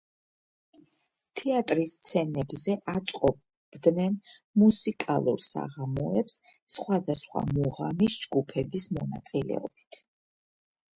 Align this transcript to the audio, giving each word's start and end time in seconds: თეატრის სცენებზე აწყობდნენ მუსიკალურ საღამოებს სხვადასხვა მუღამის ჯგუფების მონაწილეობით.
თეატრის 1.41 1.93
სცენებზე 1.97 2.77
აწყობდნენ 2.93 4.17
მუსიკალურ 4.63 5.45
საღამოებს 5.51 6.41
სხვადასხვა 6.79 7.47
მუღამის 7.55 8.21
ჯგუფების 8.27 8.93
მონაწილეობით. 9.01 10.05